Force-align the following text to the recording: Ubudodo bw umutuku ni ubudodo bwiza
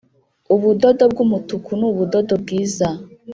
Ubudodo 0.55 1.03
bw 1.11 1.17
umutuku 1.25 1.69
ni 1.79 1.85
ubudodo 1.91 2.33
bwiza 2.43 2.87